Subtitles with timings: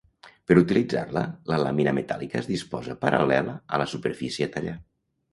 [0.51, 1.21] Per utilitzar-la
[1.51, 4.75] la làmina metàl·lica es disposa paral·lela a la superfície a tallar.